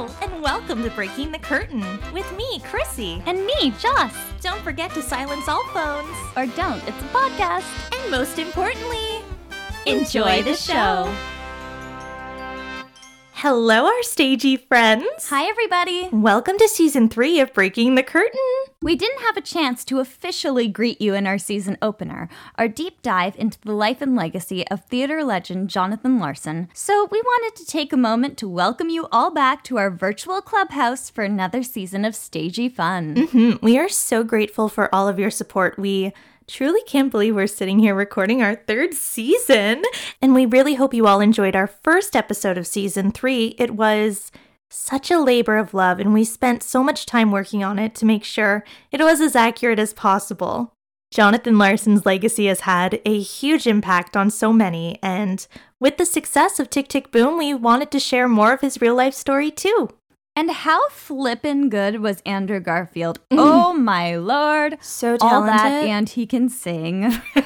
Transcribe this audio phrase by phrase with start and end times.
[0.00, 3.22] Hello, and welcome to Breaking the Curtain with me, Chrissy.
[3.26, 4.14] And me, Joss.
[4.40, 6.16] Don't forget to silence all phones.
[6.38, 7.66] Or don't, it's a podcast.
[7.94, 9.20] And most importantly,
[9.84, 11.14] enjoy the show.
[13.42, 15.30] Hello, our stagey friends.
[15.30, 16.10] Hi, everybody.
[16.12, 18.38] Welcome to season three of Breaking the Curtain.
[18.82, 23.00] We didn't have a chance to officially greet you in our season opener, our deep
[23.00, 27.64] dive into the life and legacy of theater legend Jonathan Larson, so we wanted to
[27.64, 32.04] take a moment to welcome you all back to our virtual clubhouse for another season
[32.04, 33.14] of stagey fun.
[33.14, 33.64] Mm-hmm.
[33.64, 35.78] We are so grateful for all of your support.
[35.78, 36.12] We
[36.50, 39.82] truly can't believe we're sitting here recording our third season.
[40.20, 43.54] And we really hope you all enjoyed our first episode of season three.
[43.58, 44.32] It was
[44.70, 48.06] such a labor of love, and we spent so much time working on it to
[48.06, 50.72] make sure it was as accurate as possible.
[51.10, 55.48] Jonathan Larson's legacy has had a huge impact on so many, and
[55.80, 58.94] with the success of Tick Tick Boom, we wanted to share more of his real
[58.94, 59.88] life story too.
[60.36, 63.18] And how flippin' good was Andrew Garfield?
[63.32, 64.76] Oh my lord.
[64.80, 65.22] So talented.
[65.22, 67.12] All that and he can sing.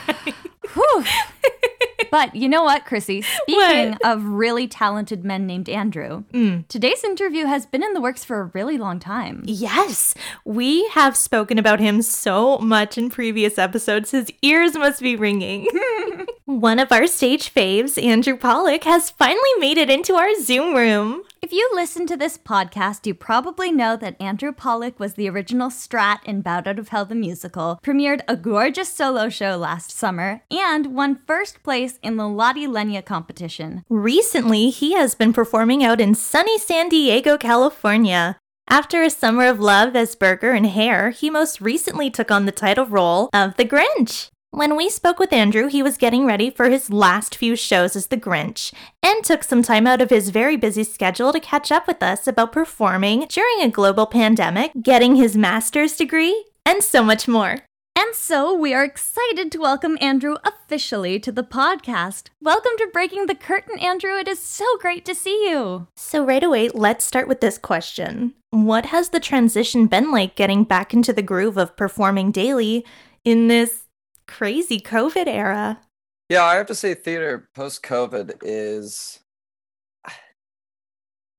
[2.14, 3.22] But you know what, Chrissy?
[3.22, 4.06] Speaking What?
[4.06, 6.64] of really talented men named Andrew, mm.
[6.68, 9.42] today's interview has been in the works for a really long time.
[9.44, 15.16] Yes, we have spoken about him so much in previous episodes, his ears must be
[15.16, 15.66] ringing.
[16.44, 21.24] One of our stage faves, Andrew Pollock, has finally made it into our Zoom room.
[21.44, 25.68] If you listen to this podcast, you probably know that Andrew Pollock was the original
[25.68, 30.40] Strat in Bat Out of Hell the musical, premiered a gorgeous solo show last summer,
[30.50, 33.84] and won first place in the Lotte Lenya competition.
[33.90, 38.38] Recently, he has been performing out in sunny San Diego, California.
[38.66, 42.52] After a summer of love as Berger and Hair, he most recently took on the
[42.52, 44.30] title role of the Grinch.
[44.54, 48.06] When we spoke with Andrew, he was getting ready for his last few shows as
[48.06, 51.88] the Grinch and took some time out of his very busy schedule to catch up
[51.88, 57.26] with us about performing during a global pandemic, getting his master's degree, and so much
[57.26, 57.64] more.
[57.96, 62.28] And so we are excited to welcome Andrew officially to the podcast.
[62.40, 64.16] Welcome to Breaking the Curtain, Andrew.
[64.16, 65.88] It is so great to see you.
[65.96, 70.62] So, right away, let's start with this question What has the transition been like getting
[70.62, 72.86] back into the groove of performing daily
[73.24, 73.83] in this
[74.26, 75.80] crazy COVID era?
[76.28, 79.20] Yeah, I have to say, theater post COVID is.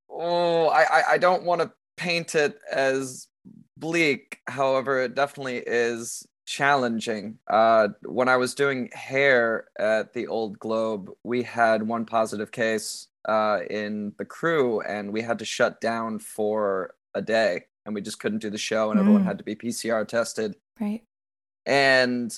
[0.09, 3.27] Oh, I, I, I don't want to paint it as
[3.77, 4.39] bleak.
[4.47, 7.37] However, it definitely is challenging.
[7.49, 13.07] Uh, when I was doing hair at the Old Globe, we had one positive case
[13.27, 18.01] uh, in the crew, and we had to shut down for a day, and we
[18.01, 19.25] just couldn't do the show, and everyone Mm.
[19.25, 21.03] had to be PCR tested Right.
[21.65, 22.37] and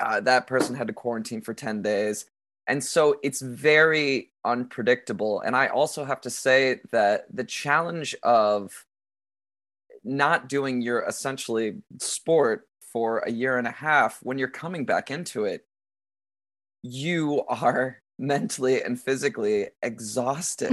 [0.00, 2.26] uh, that person had to quarantine for 10 days.
[2.66, 5.40] And so it's very unpredictable.
[5.40, 8.86] And i also have to say that the challenge of
[10.02, 15.10] not doing your essentially sport for a year and a half when you're coming back
[15.10, 15.66] into it
[16.84, 20.70] you are mentally and physically exhausted.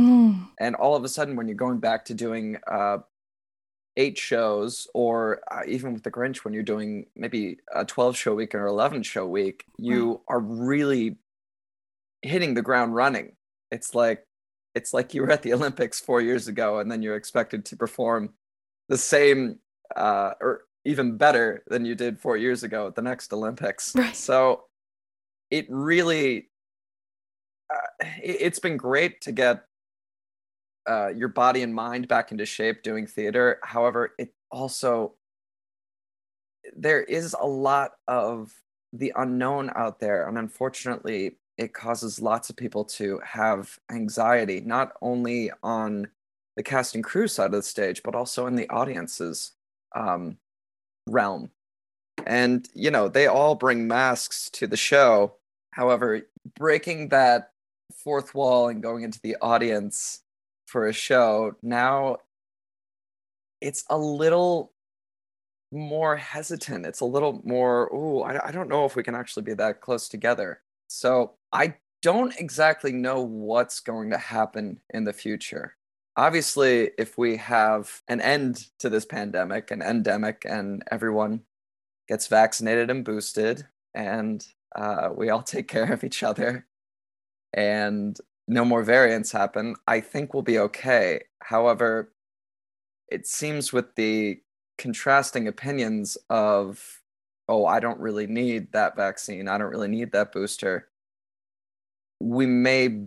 [0.60, 3.00] And all of a sudden when you're going back to doing uh,
[3.98, 8.34] eight shows or uh, even with the grinch when you're doing maybe a 12 show
[8.34, 11.18] week or 11 show week you are really
[12.22, 13.36] hitting the ground running.
[13.72, 14.26] It's like
[14.76, 17.76] it's like you were at the olympics four years ago and then you're expected to
[17.76, 18.34] perform
[18.90, 19.60] the same
[19.96, 23.94] uh, or even better than you did four years ago at the next olympics.
[23.96, 24.16] Right.
[24.16, 24.64] so
[25.50, 26.50] it really
[27.74, 29.66] uh, it- it's been great to get
[30.90, 33.60] uh, your body and mind back into shape doing theater.
[33.64, 35.14] However, it also
[36.76, 38.52] there is a lot of
[38.94, 44.94] the unknown out there, and unfortunately, it causes lots of people to have anxiety, not
[45.02, 46.08] only on
[46.56, 49.54] the cast and crew side of the stage, but also in the audience's
[49.96, 50.38] um,
[51.08, 51.50] realm.
[52.26, 55.36] And you know, they all bring masks to the show.
[55.72, 56.22] However,
[56.56, 57.52] breaking that
[58.04, 60.22] fourth wall and going into the audience
[60.72, 62.18] for a show now
[63.62, 64.74] it's a little
[65.72, 66.86] more hesitant.
[66.86, 69.82] It's a little more oh I, I don't know if we can actually be that
[69.82, 70.62] close together.
[70.88, 75.76] So i don't exactly know what's going to happen in the future.
[76.18, 81.42] Obviously if we have an end to this pandemic an endemic and everyone
[82.08, 84.46] gets vaccinated and boosted and
[84.76, 86.66] uh, we all take care of each other
[87.54, 88.18] and
[88.48, 91.22] no more variants happen, I think we'll be okay.
[91.40, 92.12] However,
[93.08, 94.42] it seems with the
[94.78, 97.02] contrasting opinions of,
[97.48, 100.90] oh, I don't really need that vaccine, I don't really need that booster,
[102.20, 103.06] we may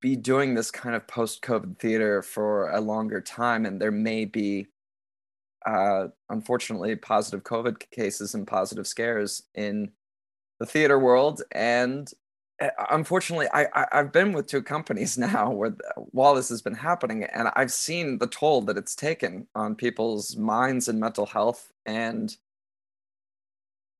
[0.00, 4.66] be doing this kind of post-COVID theater for a longer time, and there may be,
[5.64, 9.92] uh, unfortunately, positive COVID cases and positive scares in
[10.58, 11.42] the theater world.
[11.52, 12.10] And
[12.90, 17.24] unfortunately, I, I have been with two companies now where while this has been happening,
[17.24, 22.36] and I've seen the toll that it's taken on people's minds and mental health, and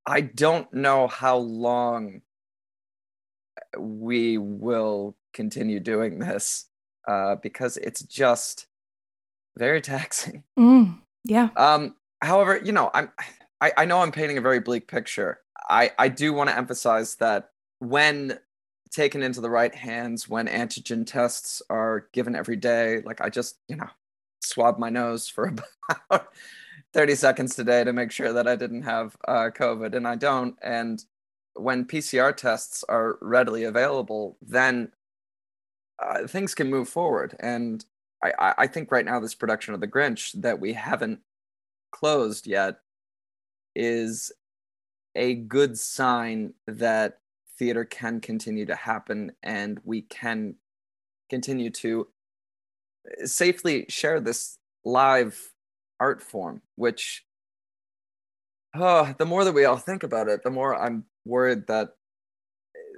[0.07, 2.23] I don't know how long
[3.79, 6.67] we will continue doing this
[7.09, 8.67] uh, because it's just
[9.57, 10.45] very taxing.
[10.59, 11.51] Mm, yeah.
[11.57, 13.11] Um, however, you know, I'm
[13.61, 15.39] I, I know I'm painting a very bleak picture.
[15.71, 18.39] I, I do want to emphasize that when
[18.93, 23.57] taken into the right hands, when antigen tests are given every day, like I just,
[23.69, 23.89] you know,
[24.41, 25.55] swab my nose for
[26.11, 26.29] about
[26.93, 30.57] 30 seconds today to make sure that I didn't have uh, COVID, and I don't.
[30.63, 31.03] And
[31.55, 34.93] when PCR tests are readily available, then
[35.99, 37.35] uh, things can move forward.
[37.41, 37.85] And
[38.23, 41.21] I, I think right now, this production of The Grinch that we haven't
[41.91, 42.79] closed yet
[43.75, 44.33] is
[45.15, 47.19] a good sign that
[47.63, 50.57] theater can continue to happen and we can
[51.31, 52.09] continue to
[53.25, 55.53] safely share this live
[56.01, 57.25] art form, which
[58.75, 61.91] oh, the more that we all think about it, the more I'm worried that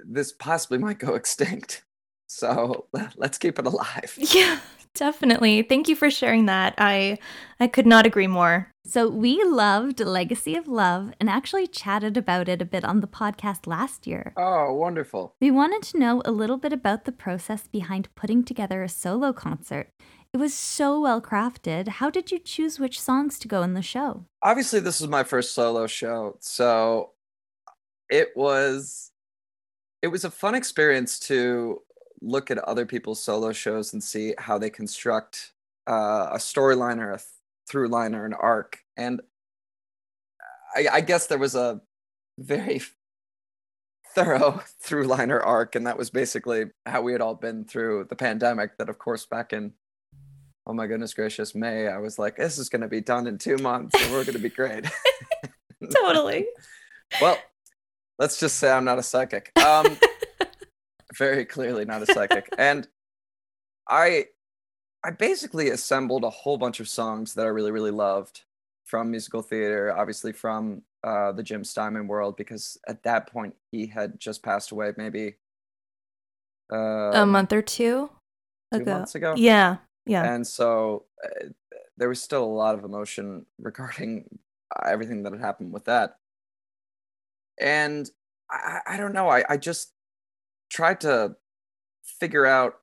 [0.03, 1.83] this possibly might go extinct.
[2.25, 2.87] So
[3.17, 4.17] let's keep it alive.
[4.17, 4.61] Yeah,
[4.95, 5.61] definitely.
[5.61, 6.73] Thank you for sharing that.
[6.77, 7.17] I
[7.59, 8.71] I could not agree more.
[8.85, 13.07] So we loved Legacy of Love and actually chatted about it a bit on the
[13.07, 14.33] podcast last year.
[14.37, 15.35] Oh, wonderful.
[15.41, 19.33] We wanted to know a little bit about the process behind putting together a solo
[19.33, 19.89] concert.
[20.33, 21.87] It was so well crafted.
[21.87, 24.25] How did you choose which songs to go in the show?
[24.43, 27.11] Obviously, this was my first solo show, so
[28.09, 29.11] it was
[30.01, 31.81] it was a fun experience to
[32.25, 35.53] look at other people's solo shows and see how they construct
[35.87, 37.27] uh, a storyline or a th-
[37.69, 38.79] through line or an arc.
[38.97, 39.21] And
[40.75, 41.81] I, I guess there was a
[42.37, 42.81] very
[44.13, 48.07] thorough through line or arc, and that was basically how we had all been through
[48.09, 48.77] the pandemic.
[48.77, 49.73] That, of course, back in
[50.67, 53.37] oh my goodness gracious May, I was like, this is going to be done in
[53.37, 54.85] two months, and we're going to be great.
[55.93, 56.47] totally.
[57.21, 57.37] well,
[58.17, 59.51] let's just say I'm not a psychic.
[59.59, 59.97] Um,
[61.17, 62.47] very clearly not a psychic.
[62.57, 62.87] and
[63.87, 64.27] I
[65.03, 68.41] I basically assembled a whole bunch of songs that I really, really loved
[68.85, 73.85] from musical theater, obviously from uh, the Jim Steinman world, because at that point he
[73.85, 75.35] had just passed away, maybe
[76.73, 78.09] uh, a month or two,
[78.73, 78.93] two ago.
[78.93, 79.35] months ago.
[79.37, 79.77] Yeah,
[80.07, 80.33] yeah.
[80.33, 81.49] And so uh,
[81.97, 84.39] there was still a lot of emotion regarding
[84.83, 86.17] everything that had happened with that.
[87.59, 88.09] And
[88.49, 89.29] I, I don't know.
[89.29, 89.91] I, I just
[90.69, 91.35] tried to
[92.03, 92.79] figure out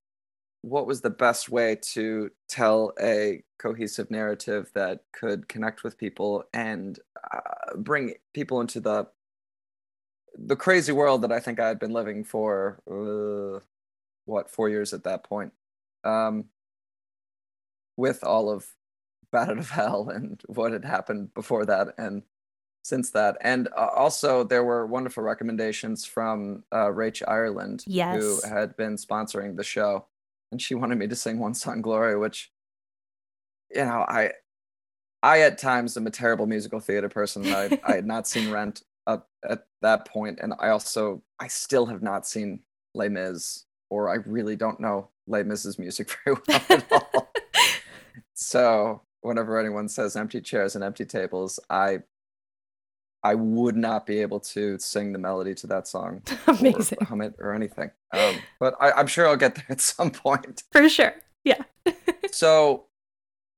[0.62, 6.44] what was the best way to tell a cohesive narrative that could connect with people
[6.52, 7.00] and
[7.32, 9.06] uh, bring people into the
[10.34, 13.60] the crazy world that I think I had been living for uh,
[14.24, 15.52] what four years at that point,
[16.04, 16.46] um,
[17.96, 18.66] with all of
[19.30, 22.22] Bat Out of Hell and what had happened before that and
[22.82, 23.38] since that.
[23.40, 28.20] And uh, also, there were wonderful recommendations from uh, Rach Ireland, yes.
[28.20, 30.06] who had been sponsoring the show,
[30.50, 32.50] and she wanted me to sing "One Song Glory," which,
[33.70, 34.32] you know, I,
[35.22, 37.46] I at times am a terrible musical theater person.
[37.46, 41.86] I I had not seen Rent up at that point, and I also I still
[41.86, 42.60] have not seen
[42.94, 47.32] Les Mis, or I really don't know Les Mis's music very well at all.
[48.34, 52.00] so whenever anyone says empty chairs and empty tables, I
[53.24, 56.98] I would not be able to sing the melody to that song, Amazing.
[57.00, 57.90] or hum it or anything.
[58.12, 60.64] Um, but I, am sure I'll get there at some point.
[60.72, 61.14] For sure.
[61.44, 61.62] Yeah.
[62.32, 62.86] so,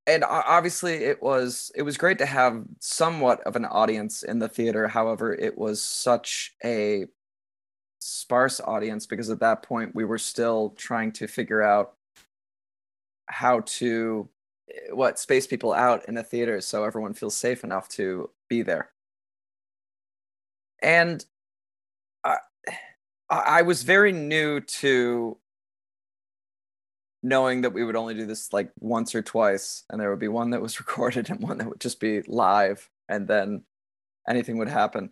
[0.07, 4.49] and obviously, it was it was great to have somewhat of an audience in the
[4.49, 4.87] theater.
[4.87, 7.07] However, it was such a
[8.01, 11.95] sparse audience because at that point we were still trying to figure out
[13.27, 14.29] how to
[14.69, 18.61] eh, what space people out in a theater so everyone feels safe enough to be
[18.61, 18.91] there
[20.85, 21.25] and
[22.23, 22.37] I,
[23.31, 25.39] I was very new to
[27.23, 30.29] knowing that we would only do this like once or twice and there would be
[30.29, 33.65] one that was recorded and one that would just be live and then
[34.29, 35.11] anything would happen.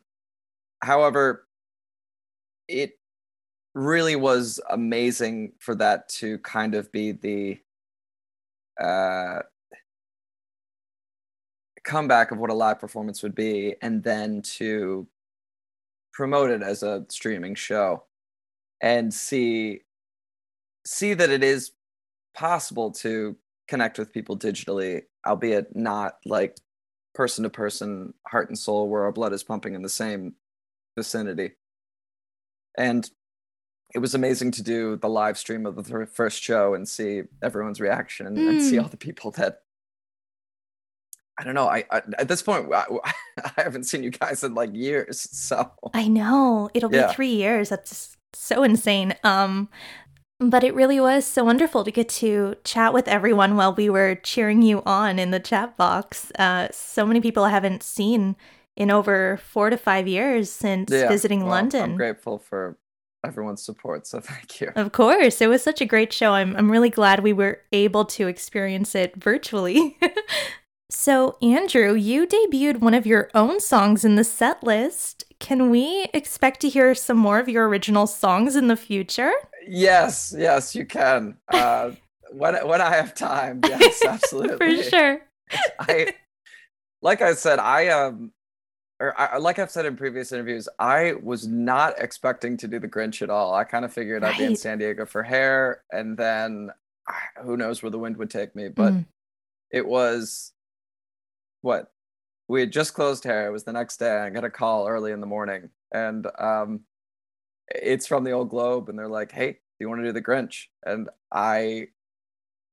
[0.82, 1.48] However
[2.68, 2.98] it
[3.74, 7.58] really was amazing for that to kind of be the
[8.78, 9.40] uh,
[11.82, 15.06] comeback of what a live performance would be and then to
[16.12, 18.04] promote it as a streaming show
[18.80, 19.80] and see
[20.84, 21.72] see that it is
[22.34, 23.36] possible to
[23.68, 26.56] connect with people digitally, albeit not like
[27.14, 30.34] person to person, heart and soul, where our blood is pumping in the same
[30.96, 31.52] vicinity.
[32.76, 33.08] And
[33.94, 37.22] it was amazing to do the live stream of the th- first show and see
[37.42, 38.48] everyone's reaction and, mm.
[38.48, 39.61] and, see all the people that
[41.38, 41.68] I don't know.
[41.68, 42.84] I, I at this point I,
[43.44, 45.28] I, haven't seen you guys in like years.
[45.32, 47.70] So I know it'll be three years.
[47.70, 49.14] That's so insane.
[49.24, 49.68] Um,
[50.50, 54.16] but it really was so wonderful to get to chat with everyone while we were
[54.16, 56.32] cheering you on in the chat box.
[56.38, 58.36] Uh, so many people I haven't seen
[58.76, 61.82] in over four to five years since yeah, visiting well, London.
[61.92, 62.78] I'm grateful for
[63.24, 64.72] everyone's support, so thank you.
[64.74, 65.40] Of course.
[65.40, 66.32] It was such a great show.
[66.32, 69.96] I'm, I'm really glad we were able to experience it virtually.
[70.92, 75.24] so, Andrew, you debuted one of your own songs in the set list.
[75.38, 79.32] Can we expect to hear some more of your original songs in the future?
[79.66, 81.36] Yes, yes, you can.
[81.52, 81.92] Uh,
[82.34, 84.56] when when I have time, yes, absolutely.
[84.56, 85.20] For sure.
[85.78, 86.14] I
[87.02, 88.32] like I said, I um
[89.00, 92.88] or I, like I've said in previous interviews, I was not expecting to do the
[92.88, 93.52] Grinch at all.
[93.54, 94.34] I kind of figured right.
[94.34, 96.70] I'd be in San Diego for hair, and then
[97.42, 98.68] who knows where the wind would take me.
[98.68, 99.04] But mm.
[99.70, 100.52] it was
[101.62, 101.90] what
[102.48, 103.46] we had just closed hair.
[103.46, 104.18] It was the next day.
[104.18, 106.80] I got a call early in the morning, and um,
[107.68, 110.22] it's from the Old Globe, and they're like, "Hey, do you want to do the
[110.22, 111.88] Grinch?" And I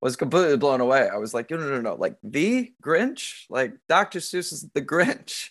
[0.01, 1.09] was completely blown away.
[1.09, 1.95] I was like, "No, no, no, no!
[1.95, 3.45] Like the Grinch?
[3.49, 4.19] Like Dr.
[4.19, 5.49] Seuss is the Grinch."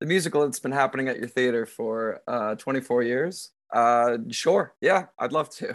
[0.00, 3.50] the musical that's been happening at your theater for uh, 24 years.
[3.72, 5.74] Uh, sure, yeah, I'd love to.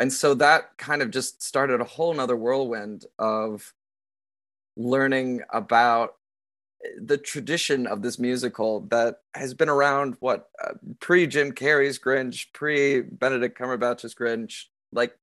[0.00, 3.72] And so that kind of just started a whole nother whirlwind of
[4.76, 6.14] learning about
[7.00, 12.46] the tradition of this musical that has been around what uh, pre Jim Carrey's Grinch,
[12.52, 15.16] pre Benedict Cumberbatch's Grinch, like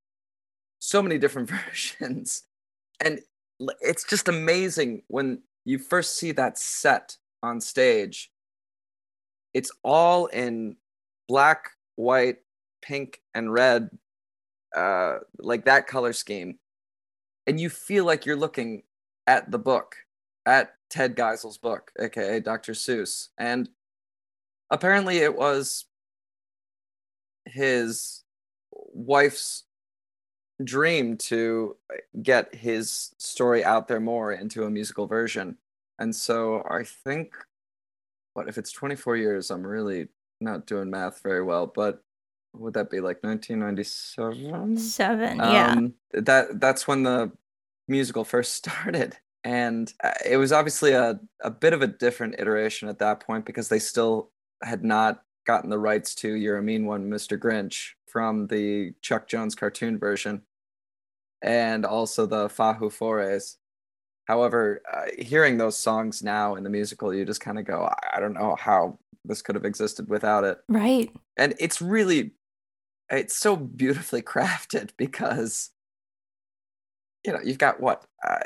[0.80, 2.44] so many different versions.
[3.00, 3.20] And
[3.82, 8.32] it's just amazing when you first see that set on stage,
[9.54, 10.78] it's all in
[11.28, 12.38] black, white,
[12.82, 13.90] pink, and red,
[14.76, 16.58] uh, like that color scheme.
[17.48, 18.84] And you feel like you're looking
[19.32, 19.96] at the book,
[20.46, 22.74] at Ted Geisel's book, aka Dr.
[22.74, 23.30] Seuss.
[23.38, 23.70] And
[24.70, 25.86] apparently it was
[27.46, 28.24] his
[28.72, 29.64] wife's
[30.62, 31.78] dream to
[32.22, 35.58] get his story out there more into a musical version.
[35.98, 37.34] And so I think,
[38.34, 39.50] what if it's 24 years?
[39.50, 40.10] I'm really
[40.42, 42.04] not doing math very well, but
[42.54, 44.78] would that be like 1997?
[44.78, 45.72] Seven, yeah.
[45.72, 47.32] Um, that that's when the
[47.92, 52.90] musical first started, and uh, it was obviously a a bit of a different iteration
[52.90, 54.32] at that point because they still
[54.64, 57.38] had not gotten the rights to "You're a Mean One, Mr.
[57.38, 60.42] Grinch" from the Chuck Jones cartoon version,
[61.42, 63.58] and also the Fa Who Fores.
[64.26, 68.20] However, uh, hearing those songs now in the musical, you just kind of go, I
[68.20, 70.60] don't know how this could have existed without it.
[70.70, 71.12] Right.
[71.38, 72.32] And it's really,
[73.10, 75.72] it's so beautifully crafted because,
[77.26, 78.40] you know, you've got what, uh,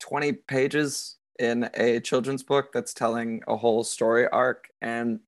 [0.00, 4.68] 20 pages in a children's book that's telling a whole story arc.
[4.80, 5.20] And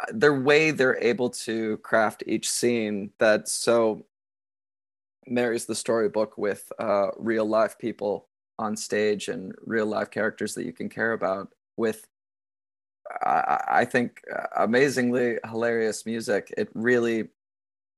[0.00, 4.04] uh, their way they're able to craft each scene that so
[5.26, 10.66] marries the storybook with uh, real life people on stage and real life characters that
[10.66, 12.06] you can care about with
[13.22, 17.28] I, I think uh, amazingly hilarious music it really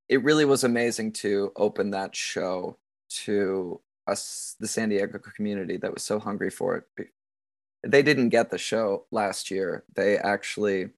[0.08, 2.76] it really was amazing to open that show
[3.08, 7.08] to us the san diego community that was so hungry for it
[7.86, 9.84] they didn't get the show last year.
[9.94, 10.90] They actually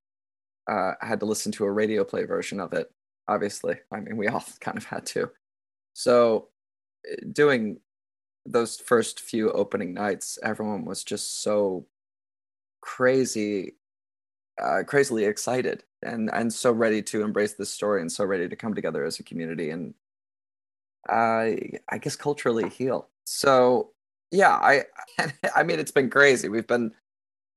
[0.69, 2.91] uh, had to listen to a radio play version of it
[3.29, 3.77] obviously.
[3.93, 5.31] I mean we all kind of had to.
[5.93, 6.49] So
[7.11, 7.81] eh, doing
[8.45, 11.87] those first few opening nights, everyone was just so
[12.81, 13.75] crazy,
[14.63, 18.57] uh, crazily excited and and so ready to embrace this story and so ready to
[18.57, 19.95] come together as a community and
[21.09, 21.55] uh,
[21.89, 23.09] I guess culturally heal.
[23.25, 23.91] So
[24.31, 24.85] yeah, I
[25.55, 26.49] I mean it's been crazy.
[26.49, 26.93] We've been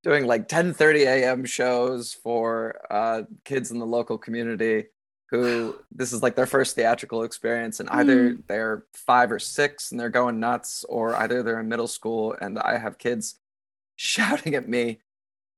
[0.03, 1.45] doing like 10:30 a.m.
[1.45, 4.85] shows for uh, kids in the local community
[5.29, 8.43] who this is like their first theatrical experience and either mm.
[8.47, 12.57] they're five or six and they're going nuts or either they're in middle school and
[12.59, 13.35] i have kids
[13.95, 14.99] shouting at me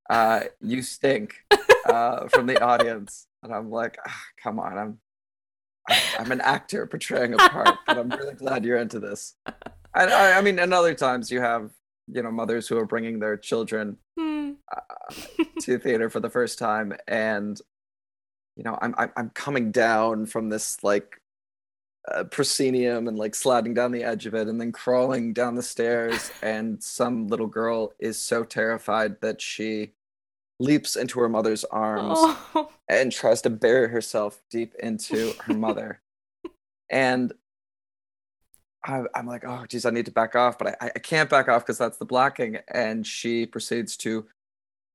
[0.09, 1.35] uh, you stink
[1.85, 3.27] uh, from the audience.
[3.43, 4.99] And i'm like oh, come on i'm
[6.19, 9.35] i'm an actor portraying a part but i'm really glad you're into this.
[9.95, 11.71] I, I, I mean and other times you have
[12.07, 14.55] you know mothers who are bringing their children mm.
[14.75, 15.13] uh,
[15.61, 16.93] to theater for the first time.
[17.07, 17.59] And
[18.55, 21.20] you know, I'm I'm coming down from this like
[22.07, 25.61] uh, proscenium and like sliding down the edge of it and then crawling down the
[25.61, 29.91] stairs and some little girl is so terrified that she
[30.59, 32.69] leaps into her mother's arms oh.
[32.87, 36.01] and tries to bury herself deep into her mother.
[36.93, 37.31] And
[38.83, 41.47] I, am like oh geez i need to back off but i, I can't back
[41.47, 42.57] off because that's the blocking.
[42.67, 44.25] And she proceeds to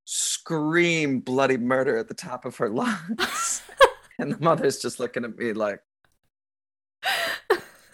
[0.04, 3.62] scream bloody murder at the top of her lungs.
[4.18, 5.80] And the mother's just looking at me like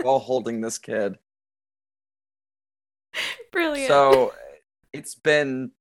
[0.03, 1.19] while holding this kid.
[3.53, 3.89] Brilliant.
[3.89, 4.33] So
[4.93, 5.73] it's been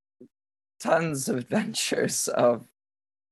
[0.80, 2.66] tons of adventures of,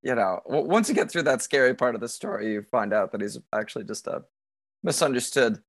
[0.02, 3.12] you know, once you get through that scary part of the story, you find out
[3.12, 4.24] that he's actually just a
[4.84, 5.60] misunderstood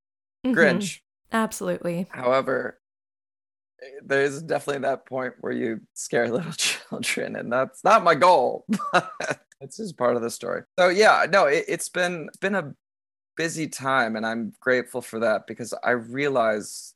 [0.47, 0.53] mm-hmm.
[0.57, 1.01] Grinch.
[1.33, 2.07] Absolutely.
[2.11, 2.81] However,
[4.05, 8.67] there's definitely that point where you scare little children, and that's not my goal.
[9.61, 10.63] it's just part of the story.
[10.79, 12.75] So yeah, no, it, has been it's been a
[13.37, 16.95] busy time and I'm grateful for that because I realize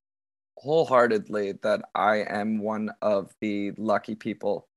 [0.57, 4.69] wholeheartedly that I am one of the lucky people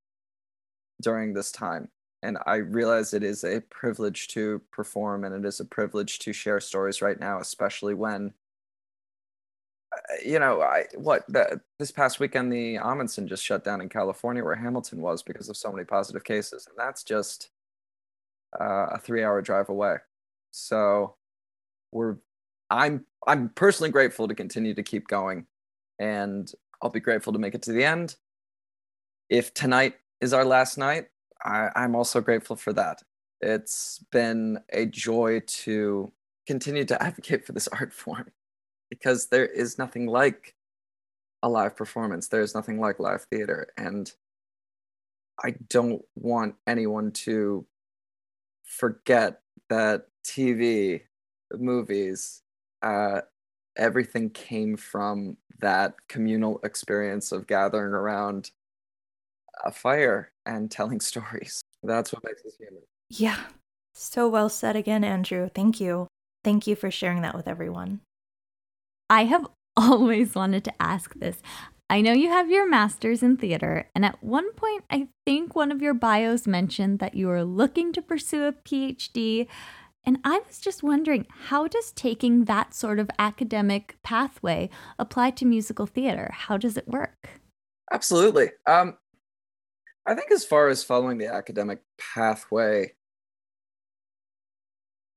[1.02, 1.90] during this time.
[2.24, 6.34] And I realize it is a privilege to perform and it is a privilege to
[6.34, 8.34] share stories right now, especially when,
[9.94, 13.90] uh, you know, I what the, this past weekend the Ahmanson just shut down in
[13.90, 17.52] California where Hamilton was because of so many positive cases, and that's just
[18.60, 19.98] uh, a three-hour drive away.
[20.50, 21.17] So
[21.92, 22.18] we're
[22.70, 25.46] I'm I'm personally grateful to continue to keep going,
[26.00, 26.52] and
[26.82, 28.16] I'll be grateful to make it to the end.
[29.30, 31.08] If tonight is our last night,
[31.44, 33.04] I, I'm also grateful for that.
[33.42, 36.12] It's been a joy to
[36.46, 38.32] continue to advocate for this art form
[38.90, 40.56] because there is nothing like
[41.44, 42.28] a live performance.
[42.28, 44.12] There is nothing like live theater, and
[45.44, 47.66] I don't want anyone to
[48.66, 51.02] forget that TV
[51.54, 52.42] movies,
[52.82, 53.22] uh,
[53.78, 58.52] everything came from that communal experience of gathering around
[59.66, 61.62] a fire and telling stories.
[61.84, 62.84] That's what makes us human.
[63.10, 63.38] Yeah.
[63.94, 65.50] So well said again, Andrew.
[65.54, 66.08] Thank you.
[66.44, 68.02] Thank you for sharing that with everyone.
[69.10, 71.42] I have always wanted to ask this.
[71.90, 75.72] I know you have your master's in theater, and at one point, I think one
[75.72, 79.48] of your bios mentioned that you were looking to pursue a PhD.
[80.08, 85.46] And I was just wondering, how does taking that sort of academic pathway apply to
[85.46, 86.30] musical theater?
[86.32, 87.42] How does it work?
[87.92, 88.52] Absolutely.
[88.66, 88.98] Um,
[90.06, 92.94] I think, as far as following the academic pathway,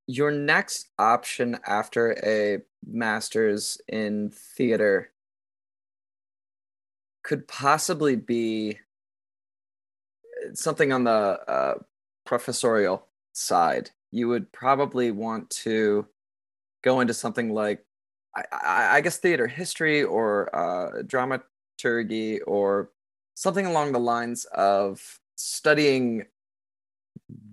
[0.09, 5.13] your next option after a master's in theater
[7.23, 8.81] could possibly be
[10.55, 11.75] something on the uh,
[12.27, 16.07] professorial side you would probably want to
[16.83, 17.85] go into something like
[18.37, 22.91] I, I, I guess theater history or uh, dramaturgy or
[23.35, 25.01] something along the lines of
[25.37, 26.27] studying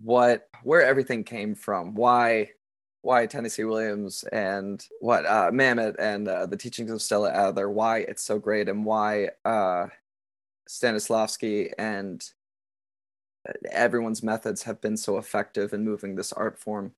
[0.02, 2.50] what where everything came from why
[3.08, 8.00] why Tennessee Williams and what uh, Mamet and uh, the teachings of Stella Adler, why
[8.00, 9.88] it's so great, and why uh,
[10.68, 12.30] Stanislavski and
[13.72, 16.94] everyone's methods have been so effective in moving this art form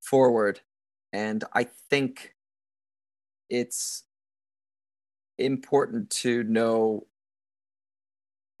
[0.00, 0.60] forward.
[1.12, 2.34] And I think
[3.48, 4.04] it's
[5.38, 7.06] important to know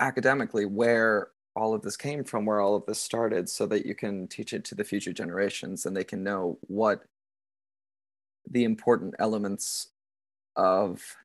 [0.00, 3.94] academically where all of this came from, where all of this started, so that you
[3.94, 7.04] can teach it to the future generations and they can know what
[8.50, 9.88] the important elements
[10.56, 11.16] of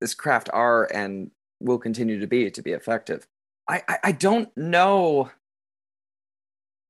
[0.00, 3.26] this craft are and will continue to be to be effective.
[3.68, 5.30] I, I, I don't know.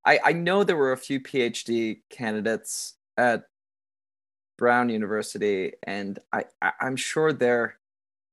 [0.04, 3.44] I, I know there were a few PhD candidates at
[4.58, 7.78] Brown University, and I, I am sure they're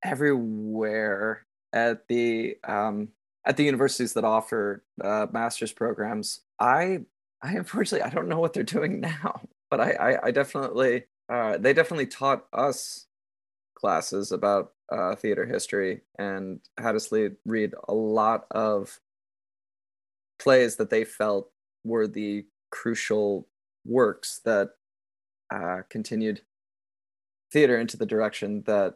[0.03, 3.09] everywhere at the um,
[3.45, 6.41] at the universities that offer uh, master's programs.
[6.59, 6.99] I
[7.41, 11.57] I unfortunately I don't know what they're doing now, but I I, I definitely uh,
[11.57, 13.07] they definitely taught us
[13.75, 17.11] classes about uh, theater history and had us
[17.45, 18.99] read a lot of
[20.39, 21.49] plays that they felt
[21.83, 23.47] were the crucial
[23.85, 24.71] works that
[25.51, 26.41] uh, continued
[27.51, 28.95] theater into the direction that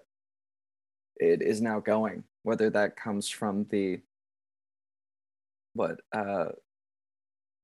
[1.18, 4.00] it is now going, whether that comes from the
[5.74, 6.50] what uh,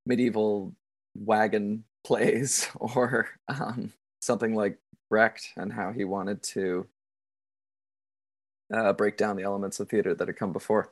[0.06, 0.74] medieval
[1.16, 4.78] wagon plays or um, something like
[5.10, 6.88] Brecht and how he wanted to
[8.74, 10.92] uh, break down the elements of theater that had come before.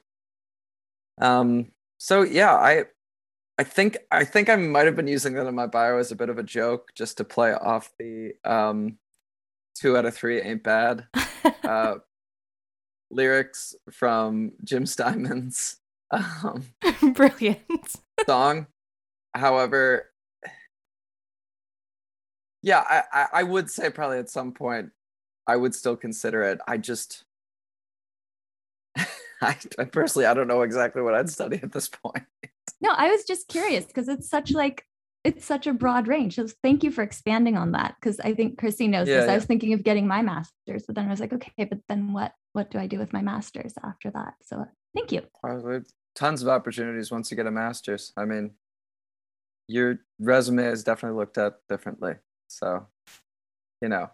[1.20, 2.86] Um, so yeah, I
[3.58, 6.16] I think I think I might have been using that in my bio as a
[6.16, 8.98] bit of a joke, just to play off the um,
[9.76, 11.08] two out of three ain't bad
[11.64, 11.96] uh,
[13.10, 15.78] lyrics from Jim Steinman's
[16.12, 16.66] um,
[17.14, 17.96] Brilliant.
[18.26, 18.68] song.
[19.34, 20.12] However,
[22.62, 24.92] yeah, I, I I would say probably at some point
[25.48, 26.60] I would still consider it.
[26.68, 27.26] I just
[29.46, 32.24] I, I personally I don't know exactly what I'd study at this point.
[32.80, 34.86] No, I was just curious because it's such like
[35.24, 36.36] it's such a broad range.
[36.36, 39.30] So thank you for expanding on that because I think Chrissy knows Yeah, this.
[39.30, 42.14] I was thinking of getting my master's, but then I was like, okay, but then
[42.14, 42.34] what?
[42.54, 44.34] What do I do with my master's after that?
[44.42, 45.22] So uh, thank you.
[46.16, 48.12] Tons of opportunities once you get a master's.
[48.18, 48.52] I mean,
[49.68, 52.16] your resume is definitely looked at differently.
[52.48, 52.88] So,
[53.82, 54.10] you know,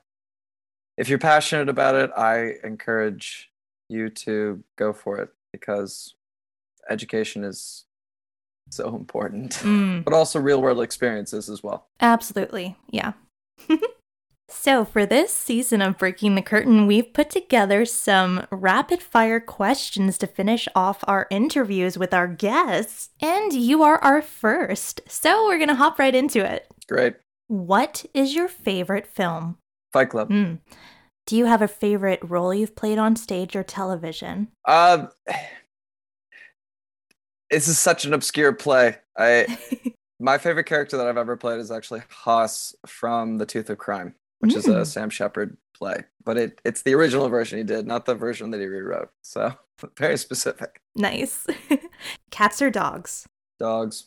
[0.98, 3.50] if you're passionate about it, I encourage
[3.90, 6.14] you to go for it because
[6.90, 7.86] education is
[8.70, 11.88] so important, Mm, but also real world experiences as well.
[12.02, 12.76] absolutely.
[12.90, 13.14] Yeah.
[14.50, 20.18] so, for this season of Breaking the Curtain, we've put together some rapid fire questions
[20.20, 23.10] to finish off our interviews with our guests.
[23.22, 25.02] And you are our first.
[25.08, 26.68] So, we're going to hop right into it.
[26.88, 27.16] Great.
[27.48, 29.58] What is your favorite film?
[29.94, 30.30] Fight Club.
[30.30, 30.60] Mm.
[31.28, 34.48] Do you have a favorite role you've played on stage or television?
[34.66, 35.10] Um,
[37.52, 38.96] this is such an obscure play.
[39.18, 39.58] I
[40.22, 44.16] my favorite character that I've ever played is actually Hoss from The Tooth of Crime,
[44.40, 44.86] which is a Mm.
[44.88, 46.06] Sam Shepard play.
[46.24, 49.10] But it it's the original version he did, not the version that he rewrote.
[49.22, 49.54] So
[49.98, 50.82] very specific.
[50.96, 51.46] nice.
[52.32, 53.28] Cats or dogs?
[53.60, 54.06] Dogs.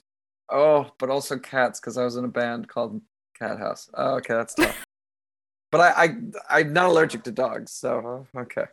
[0.51, 3.01] Oh, but also cats because I was in a band called
[3.39, 3.89] Cat House.
[3.95, 4.85] Oh, okay, that's tough.
[5.71, 6.17] But I, I
[6.59, 8.65] I'm not allergic to dogs, so okay.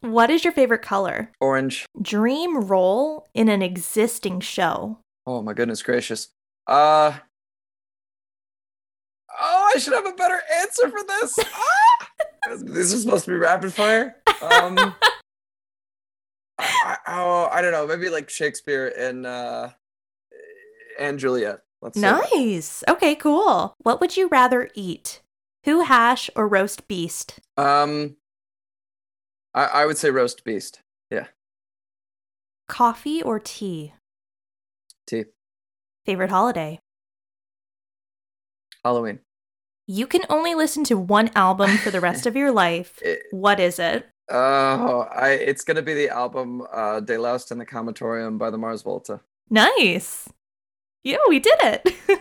[0.00, 1.30] What is your favorite color?
[1.40, 1.86] Orange.
[2.00, 4.98] Dream role in an existing show.
[5.26, 6.28] Oh my goodness gracious.
[6.66, 7.18] Uh
[9.40, 11.38] Oh, I should have a better answer for this.
[11.54, 12.08] Ah!
[12.58, 14.16] this is supposed to be rapid fire.
[14.42, 14.94] Um
[16.58, 17.86] I, oh, I don't know.
[17.86, 19.70] Maybe like Shakespeare and uh
[20.98, 21.60] and Juliet.
[21.80, 21.96] Let's.
[21.96, 22.84] Nice.
[22.88, 23.74] Okay, cool.
[23.78, 25.20] What would you rather eat?
[25.64, 27.38] Who hash or roast beast?
[27.56, 28.16] Um
[29.54, 30.80] I, I would say roast beast.
[31.10, 31.26] Yeah.
[32.68, 33.92] Coffee or tea?
[35.06, 35.24] Tea.
[36.06, 36.80] Favorite holiday?
[38.84, 39.20] Halloween.
[39.86, 42.98] You can only listen to one album for the rest of your life.
[43.02, 44.08] It- What is it?
[44.30, 48.82] oh, I it's gonna be the album uh De-Loused in the Comatorium by the Mars
[48.82, 49.20] Volta.
[49.50, 50.28] Nice.
[51.04, 51.94] Yeah, we did it.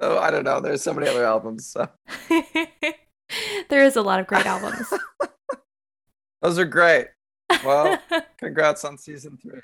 [0.00, 0.60] Oh, I don't know.
[0.60, 1.66] There's so many other albums.
[1.66, 1.88] So
[3.68, 4.92] there is a lot of great albums.
[6.42, 7.08] those are great.
[7.64, 7.98] Well,
[8.38, 9.60] congrats on season three.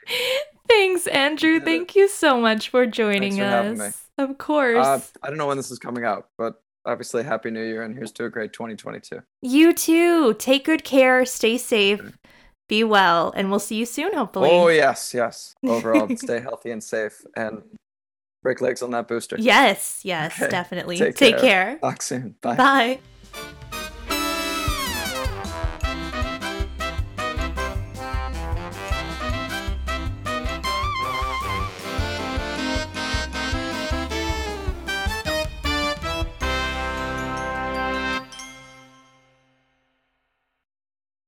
[0.69, 1.61] Thanks, Andrew.
[1.61, 3.43] Thank you so much for joining me.
[3.43, 4.07] us.
[4.19, 4.87] Of course.
[4.87, 6.55] Uh, I don't know when this is coming out, but
[6.87, 9.21] obviously, Happy New Year and here's to a great 2022.
[9.43, 10.35] you too.
[10.35, 11.25] Take good care.
[11.25, 12.01] Stay safe.
[12.69, 13.33] Be well.
[13.37, 14.49] And we'll see you soon, hopefully.
[14.51, 15.55] Oh, yes, yes.
[15.67, 17.63] Overall, stay healthy and safe and
[18.45, 19.37] break legs on that booster.
[19.41, 20.49] Yes, yes, Okay.
[20.51, 20.99] definitely.
[20.99, 21.41] Take Take, care.
[21.41, 21.79] care.
[21.79, 22.37] Talk soon.
[22.41, 22.55] Bye.
[22.55, 23.01] Bye.